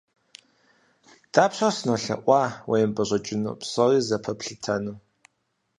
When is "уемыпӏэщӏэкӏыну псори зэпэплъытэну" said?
2.69-4.95